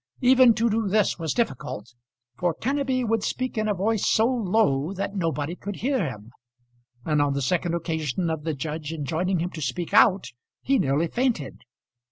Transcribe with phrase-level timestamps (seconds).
[0.21, 1.93] Even to do this was difficult,
[2.35, 6.31] for Kenneby would speak in a voice so low that nobody could hear him;
[7.05, 10.31] and on the second occasion of the judge enjoining him to speak out,
[10.63, 11.61] he nearly fainted.